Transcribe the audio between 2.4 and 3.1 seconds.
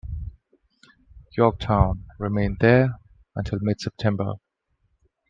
there